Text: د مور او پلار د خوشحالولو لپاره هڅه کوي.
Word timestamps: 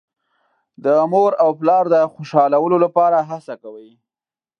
د 0.83 0.85
مور 1.11 1.31
او 1.43 1.49
پلار 1.59 1.83
د 1.93 1.95
خوشحالولو 2.13 2.77
لپاره 2.85 3.17
هڅه 3.29 3.53
کوي. 3.63 3.91